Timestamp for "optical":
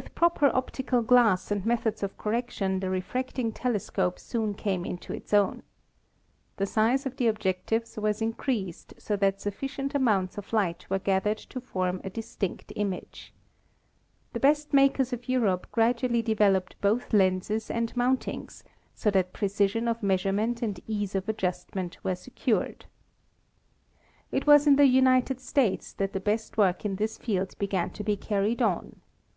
0.52-1.02